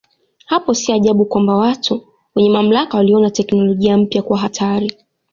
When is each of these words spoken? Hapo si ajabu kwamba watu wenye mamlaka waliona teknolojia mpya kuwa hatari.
Hapo 0.45 0.73
si 0.73 0.93
ajabu 0.93 1.25
kwamba 1.25 1.55
watu 1.55 2.07
wenye 2.35 2.49
mamlaka 2.49 2.97
waliona 2.97 3.31
teknolojia 3.31 3.97
mpya 3.97 4.21
kuwa 4.21 4.39
hatari. 4.39 4.97